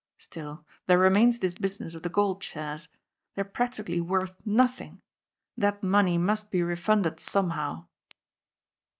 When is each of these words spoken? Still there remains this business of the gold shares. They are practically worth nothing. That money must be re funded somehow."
Still 0.17 0.65
there 0.87 0.97
remains 0.97 1.37
this 1.37 1.53
business 1.53 1.93
of 1.93 2.01
the 2.01 2.09
gold 2.09 2.41
shares. 2.41 2.89
They 3.35 3.43
are 3.43 3.45
practically 3.45 4.01
worth 4.01 4.35
nothing. 4.43 4.99
That 5.55 5.83
money 5.83 6.17
must 6.17 6.49
be 6.49 6.63
re 6.63 6.75
funded 6.75 7.19
somehow." 7.19 7.85